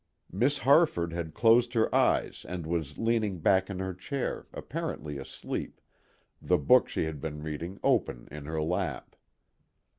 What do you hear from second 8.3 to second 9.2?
in her lap.